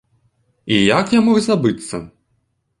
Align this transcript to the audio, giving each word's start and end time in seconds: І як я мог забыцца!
І 0.65 0.79
як 1.01 1.13
я 1.17 1.21
мог 1.29 1.37
забыцца! 1.51 2.05